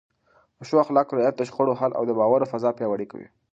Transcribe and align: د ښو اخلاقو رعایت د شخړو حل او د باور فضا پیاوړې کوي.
د 0.57 0.59
ښو 0.67 0.75
اخلاقو 0.83 1.17
رعایت 1.17 1.35
د 1.37 1.41
شخړو 1.49 1.77
حل 1.79 1.91
او 1.97 2.03
د 2.05 2.11
باور 2.19 2.41
فضا 2.51 2.69
پیاوړې 2.77 3.07
کوي. 3.11 3.27